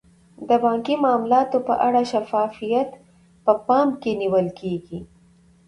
د 0.49 0.51
بانکي 0.65 0.95
معاملاتو 1.03 1.57
په 1.67 1.73
اړه 1.87 2.01
شفافیت 2.11 2.89
په 3.45 3.53
پام 3.67 3.87
کې 4.01 4.11
نیول 4.21 4.47
کیږي. 4.59 4.99